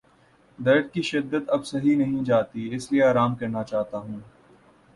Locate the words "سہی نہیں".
1.65-2.23